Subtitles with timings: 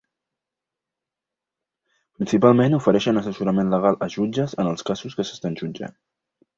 [2.21, 6.01] Principalment ofereixen assessorament legal a jutges en els casos que s'estan jutjant.